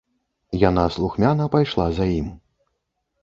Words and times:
Яна 0.69 0.85
слухмяна 0.95 1.45
пайшла 1.55 1.85
за 1.97 2.05
ім. 2.19 2.31